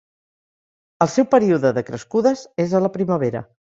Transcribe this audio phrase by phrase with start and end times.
[1.05, 3.45] El seu període de crescudes és a la primavera.